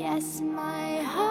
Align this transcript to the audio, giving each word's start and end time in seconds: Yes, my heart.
Yes, 0.00 0.40
my 0.40 1.02
heart. 1.02 1.29